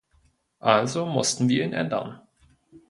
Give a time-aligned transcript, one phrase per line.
[0.61, 2.19] Also mussten wir ihn ändern.